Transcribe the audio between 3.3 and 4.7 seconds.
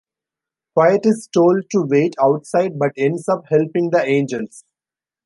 helping the Angels.